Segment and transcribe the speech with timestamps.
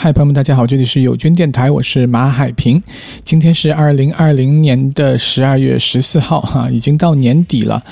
[0.00, 2.80] 嗨，朋友们，大家好，这里是友军电台，我是马海平。
[3.24, 7.82] 今天是二零二零年的十二月十四号，哈，已经到年底了。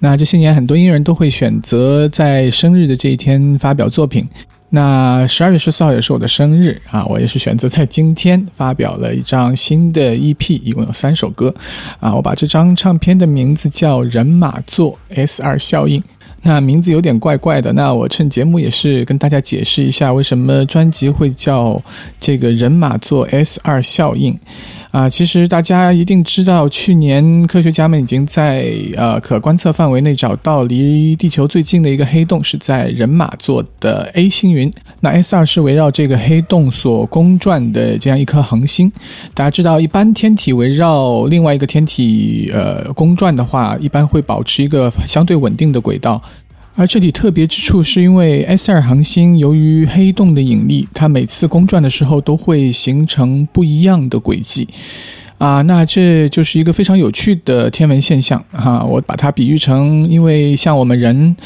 [0.00, 4.26] 那这些年，很多音乐人都会选择在生日的这一天发表作品。
[4.70, 11.54] 那十二月十四号也是我的生日啊，我也是选择在今天发表了一张新的 EP，一共有三首歌
[12.00, 12.12] 啊。
[12.12, 16.00] 我把这张唱片的名字叫《人马座 S 二效应》。
[16.46, 21.82] 那名字有点怪怪的，那我趁节目也是跟大家解释一下，为什么专辑会叫
[22.20, 24.36] 这个人马座 S 二效应
[24.90, 25.08] 啊？
[25.08, 34.70] 其实大家一定知道，去年科学家们已经在呃可观测范围内找到离地球最近的一个黑洞，是在人马座的 A 星云。
[35.00, 38.92] 那 S 二是围绕这个黑洞所公转的这样一颗恒星。
[39.32, 46.22] 大家知道，一般天体围绕另外一个天体呃公转的话，一般会保持一个相对稳定的轨道。
[46.76, 54.66] 而这里特别之处是因为 S 二恒星由于黑洞的引力，它每次公转的时候都会形成不一样的轨迹，
[55.38, 58.82] 啊，那这就是一个非常有趣的天文现象哈。
[58.82, 61.36] 我把它比喻成，因为像我们人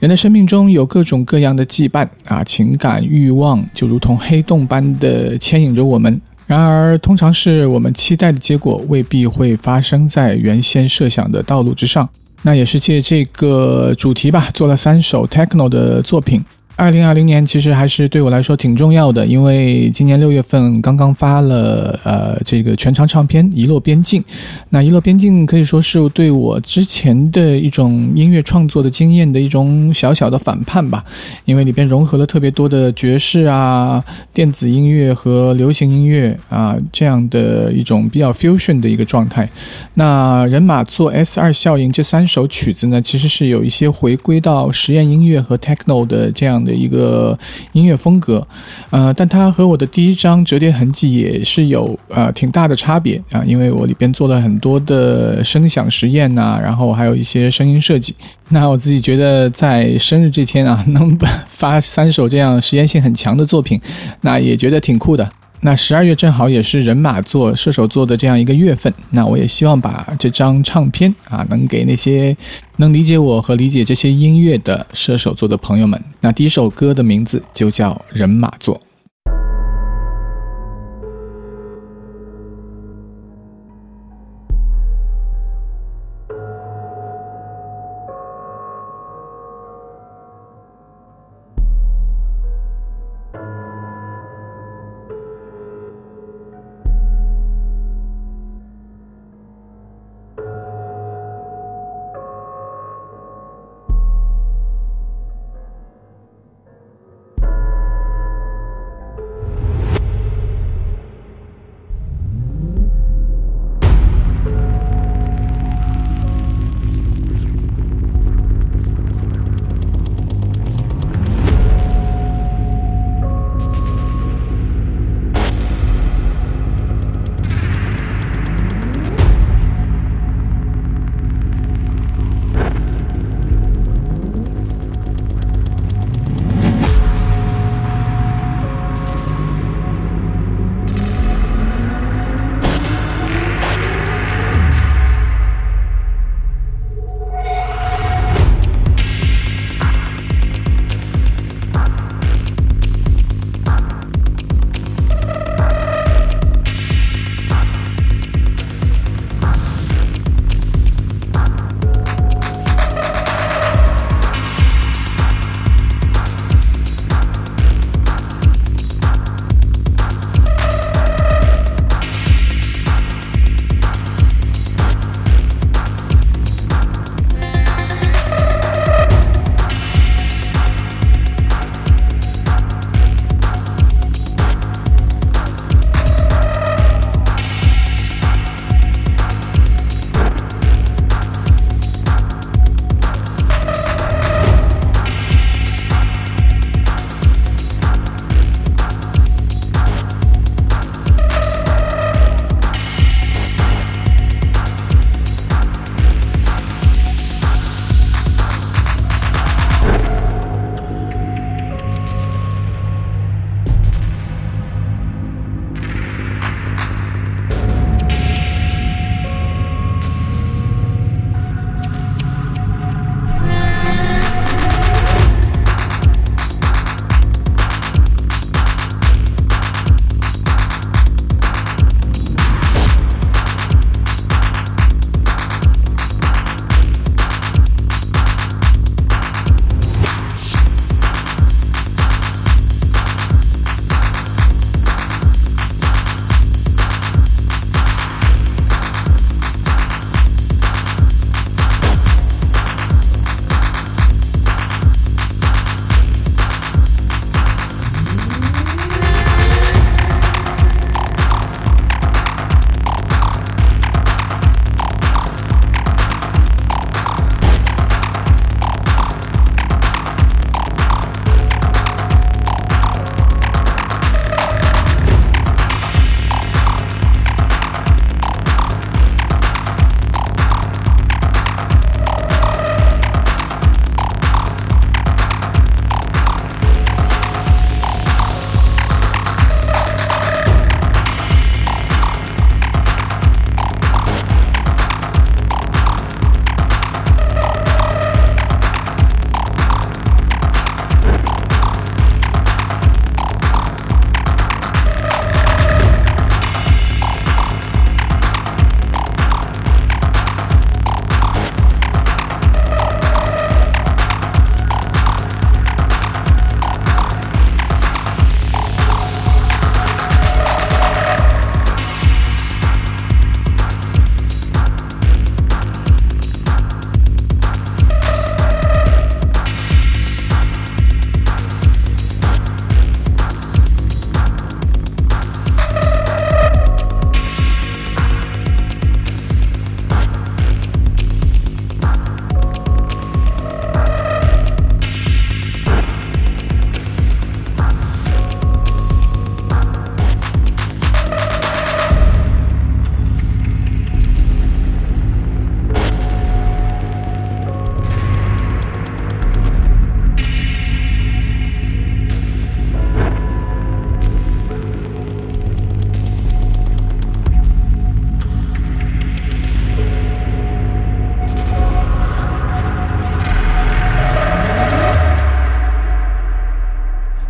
[0.00, 12.08] 人的生命中有各种各样的羁绊啊，情感欲望就如同黑洞般的牵引着我们，然而通常是我们期待的结果未必会发生在原先设想的道路之上。
[12.46, 16.44] 那也是借这个主题吧，做了三首 techno 的作品。
[16.76, 24.20] 二零二零年其实还是对我来说挺重要的，因为今年六月份刚刚发了呃这个全长唱片《遗落边境》。
[24.68, 31.02] 那《遗落边境》可以说是对我之前的一种音乐创作的经验的一种小小的反叛吧，
[31.46, 39.48] 因为里边融合了特别多的爵士啊、电子音乐和流行音乐啊这样的一种比较 fusion 的一个状态。
[39.94, 46.65] 那人马座 S 二效应这三首曲子呢，其实是有一些回归到实验音乐和 techno 的这样。
[46.66, 47.38] 的一个
[47.72, 48.46] 音乐风格，
[48.90, 58.14] 呃，但它和我的第一张折叠痕迹也是有呃挺大的差别啊，因为我里边做了很多的声响实验呐，然后还有一些声音设计。
[58.48, 61.16] 那我自己觉得在生日这天啊， 能
[61.48, 63.80] 发三首这样实验性很强的作品，
[64.20, 65.30] 那也觉得挺酷的。
[65.60, 72.36] 那十二月正好也是人马座射手座的这样一个月份，那我也希望把这张唱片啊，能给那些
[72.76, 76.00] 能理解我和理解这些音乐的射手座的朋友们。
[76.20, 78.80] 那第一首歌的名字就叫人马座。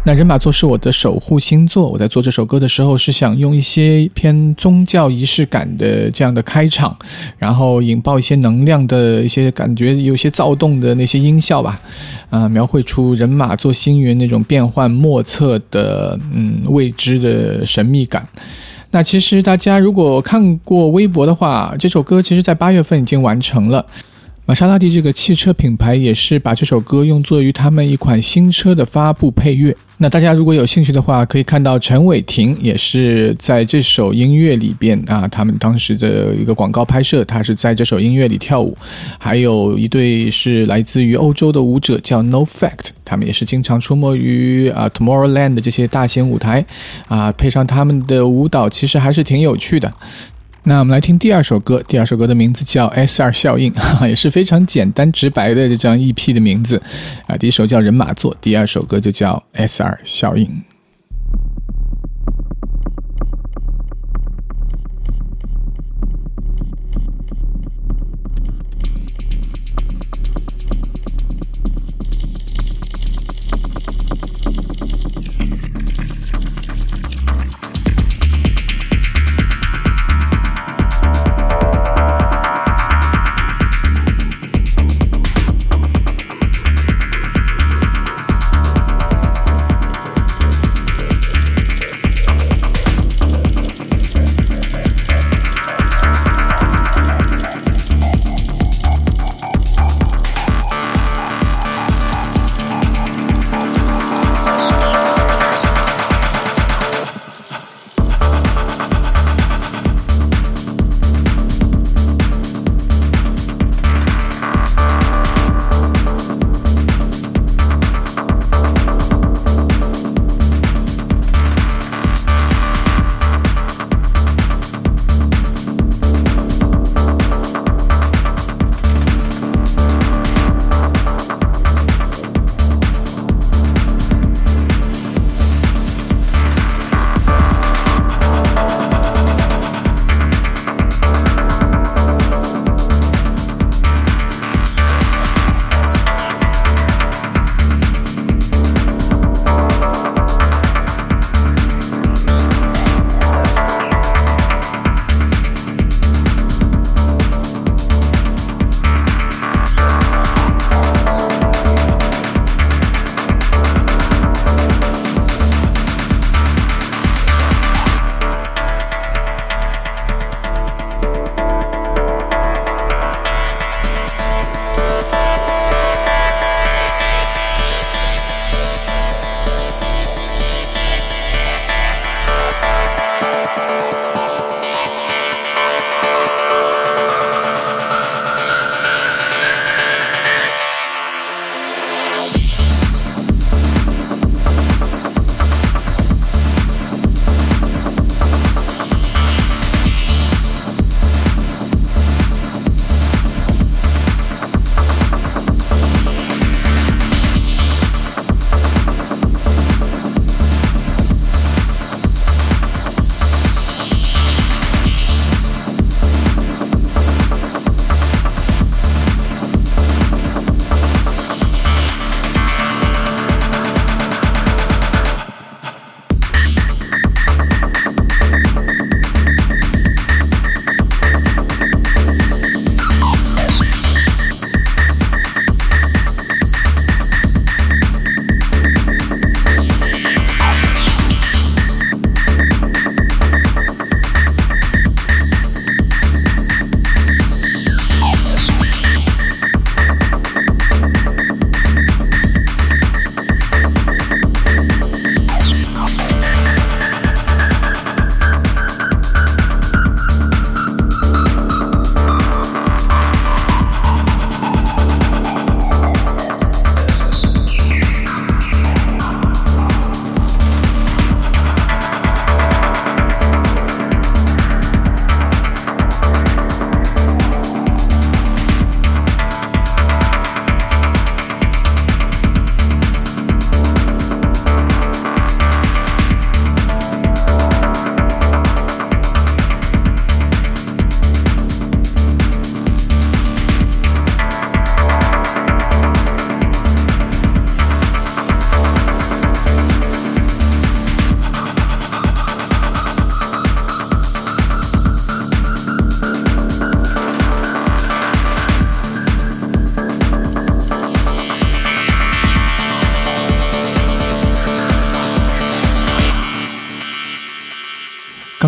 [0.06, 1.88] 那人马座是我的守护星座。
[1.88, 6.96] 我在做这首歌的时候，是想用一些偏宗教仪式感的这样的开场，
[7.36, 11.80] 然后引爆一些能量的一些感觉，有些躁动的那些音效吧，
[12.30, 18.24] 啊，描绘出人马座星云那种变幻莫测的嗯未知的神秘感。
[18.92, 23.84] 那其实大家如果看过微博的话，这首歌其实在八月份已经完成了。
[24.48, 29.76] 玛莎拉蒂这个汽车品牌也是把这首歌用作于他们一款新车的发布配乐。
[29.96, 38.78] 那大家如果有兴趣的话，可以看到陈伟霆也是在这首音乐里边啊，他们当时的一个广告拍摄，他是在这首音乐里跳舞。
[39.18, 46.64] 还有一对是来自于欧洲的舞者叫 No Fact，他们也是经常出没于啊 Tomorrowland 的这些大型舞台
[47.08, 49.92] 啊，配上他们的舞蹈，其实还是挺有趣的。
[50.68, 53.72] 那我们来听第二首歌，第二首歌的名字叫《S 二效应》，
[54.08, 56.82] 也是非常简单直白的这张 EP 的名字
[57.28, 57.36] 啊。
[57.36, 60.44] 第一首叫《人马座》，第二首歌就叫《S 二效应》。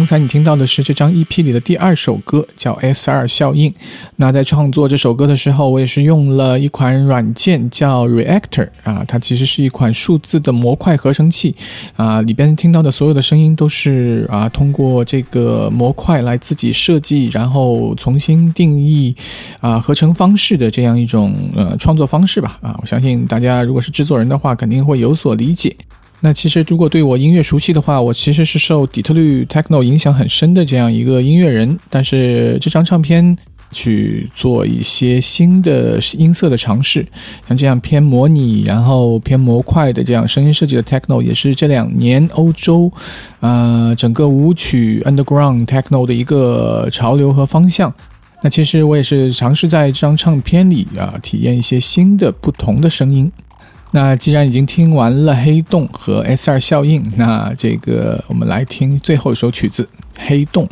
[0.08, 3.74] 才你听到的是这张 EP 里的第二首歌，叫 S2 效应。
[4.16, 11.54] 那在创作这首歌的时候，我也是用了一款软件叫 Reactor 啊，它其实是一款数字的模块合成器
[11.94, 19.14] 啊，里边听到的所有的声音都是啊通过这个模块来自己设计，然后重新定义
[19.60, 25.76] 啊合成方式的这样一种呃创作方式吧啊，我相信大家如果是制作人的话，肯定会有所理解。
[26.20, 31.78] 那其实，如果对我音乐熟悉的话，我其实是受底特律 techno 影响很深的这样一个音乐人。
[31.88, 33.36] 但是这张唱片
[33.70, 37.06] 去做一些新的音色的尝试，
[37.46, 42.90] 像这样偏模拟，然后偏模块的这样声音设计的 techno，也是这两年欧洲，
[43.38, 47.94] 呃，整个舞曲 underground techno 的一个潮流和方向。
[48.42, 53.30] 那其实我也是尝试在这张唱片里啊，体验一些新的、不同的声音。
[53.90, 59.88] 那既然已经听完了黑洞和 S 二效应，那这个我们来听最后一首曲子
[60.28, 60.66] 《黑洞》。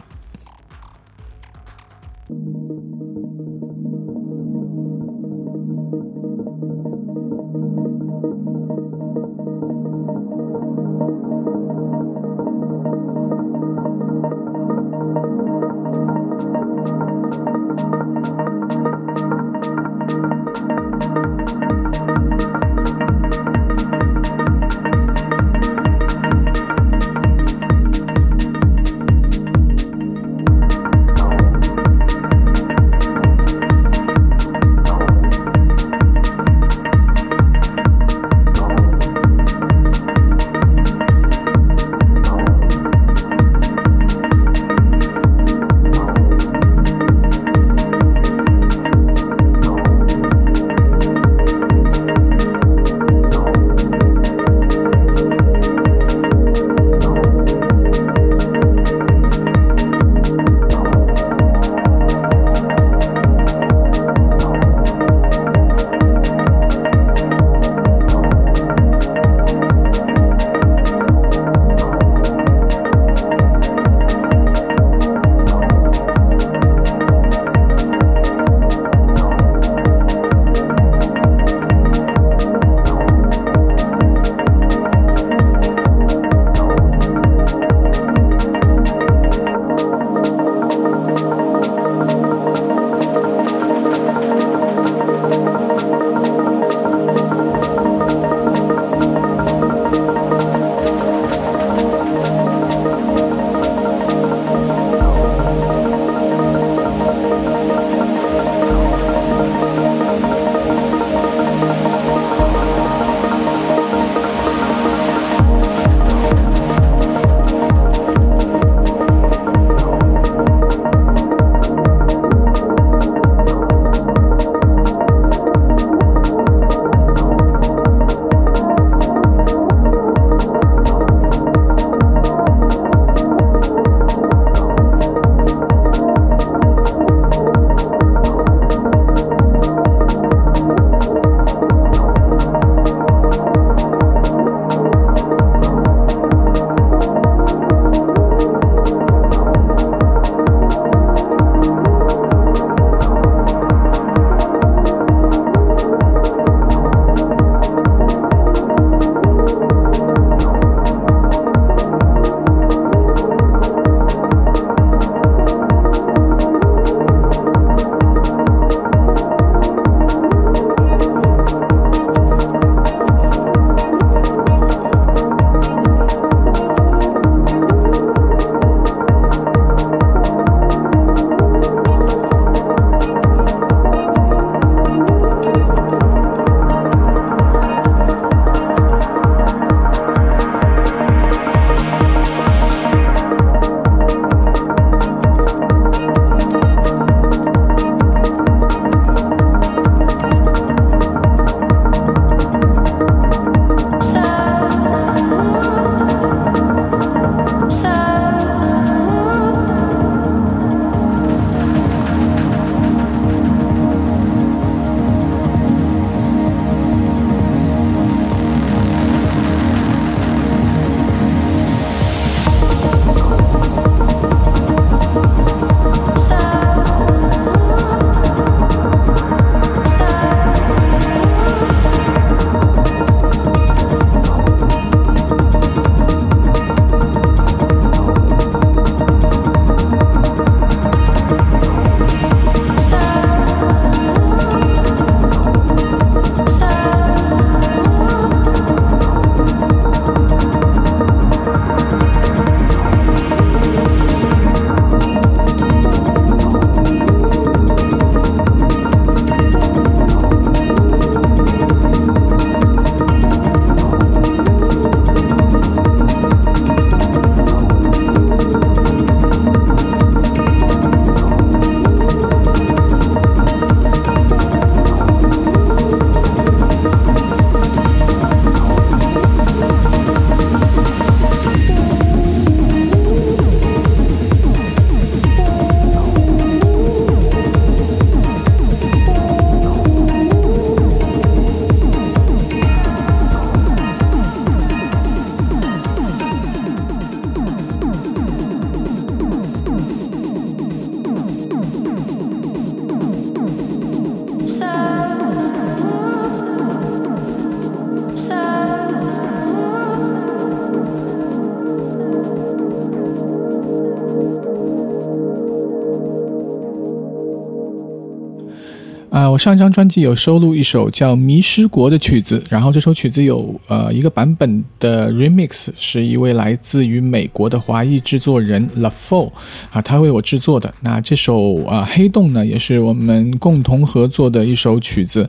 [319.36, 329.30] 上一张专辑有收录一首叫《迷失国》的曲子，然后这首曲子有呃一个版本的 remix，是一位来自于美国的华裔制作人 La Fo
[329.70, 330.72] 啊，他为我制作的。
[330.80, 335.28] 那这首啊黑洞呢，也是我们共同合作的一首曲子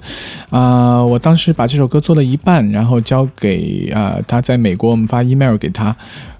[0.50, 1.04] 啊。
[1.04, 5.96] 我当时把这首歌做了一半，然后交给啊他在美国，我们发 email 给他。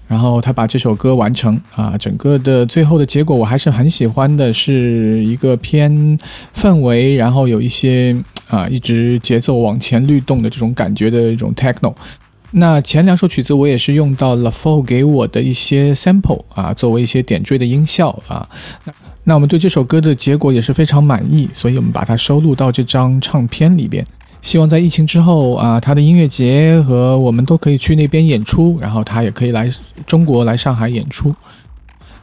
[0.08, 6.18] 然后他把这首歌完成啊，整个的最后的结果我还是很喜欢的，是一个偏
[6.56, 8.16] 氛围，然后有一些
[8.48, 11.94] 啊一直节奏往前律动的这种感觉的一种 techno。
[12.52, 18.48] 那前两首曲子我也是用到了 f o 给我的一些 sample 啊，作为一些点缀的音效啊。
[18.84, 18.92] 那
[19.24, 24.02] 那我们对这首歌的结果也是非常满意，所以我们把它收录到这张唱片里边。
[24.40, 29.70] 希望在疫情之后啊，他的音乐节和我们都可以去那边演出，然后他也可以来
[30.06, 31.34] 中国来上海演出。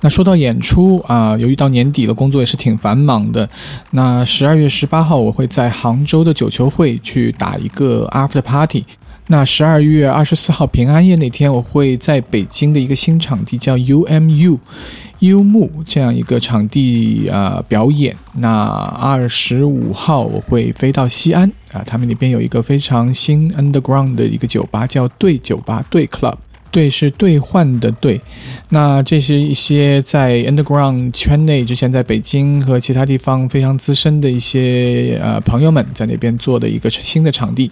[0.02, 3.48] 那说到演出啊，由于到年底了，工作也是挺繁忙的。
[3.92, 8.84] 那十二月十八号我会在杭州的九球会去打一个 after party。
[9.28, 14.60] 那十二月二十四号平安夜那天，我会在北京的一个新场地叫 UMU。
[15.20, 18.64] 幽木这样一个场地啊表演，那
[19.00, 26.36] 二十五号我会飞到西安啊，他们那边有一个非常新 underground 的一个酒吧，叫对酒吧对 club，
[26.70, 28.20] 对是兑换的对，
[28.70, 37.72] 那这是一些在 underground 圈内之前在北京和其他地方非常资深的一些呃朋友们在那边做的一个新的场地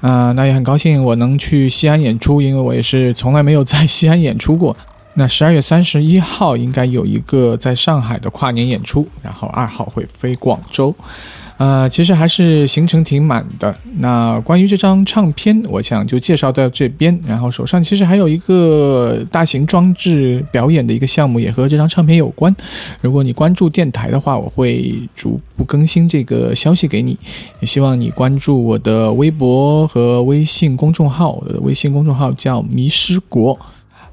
[0.00, 4.76] 啊，那也很高兴我能去西安演出，因为我也是从来没有在 西安演出过。
[5.14, 10.94] 那十二月三十一号应该有一个在上海的跨年演出，然后二号会飞广州，
[11.60, 13.76] 呃，其实还是行程挺满的。
[13.98, 17.20] 那关于这张唱片，我想就介绍到这边。
[17.28, 22.54] 然后手上其实还有一个大型装置表演的一个项目，也和这张唱片有关。
[23.02, 27.14] 如果你关注电台的话，我会逐步更新这个消息给你。
[27.60, 33.58] 也希望你关注我的微博和微信公众号，我的微信公众号叫迷失国。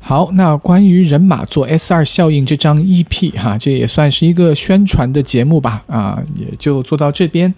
[0.08, 7.54] 好，那关于人马座 S 二效应这张 EP 哈，这也算是一个宣传的节目吧，啊，也就做到这边。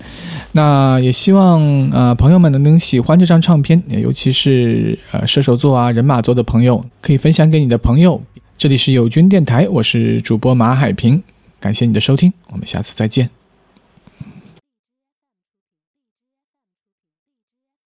[0.54, 8.20] 那也希望呃朋友们能能喜欢这张唱片，尤其是呃射手座啊人马座的朋友，可以分享给你的朋友。
[8.58, 11.22] 这里是友军电台，我是主播马海平，
[11.60, 13.39] 感谢你的收听，我们下次再见。